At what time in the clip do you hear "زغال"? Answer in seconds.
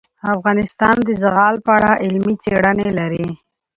1.21-1.55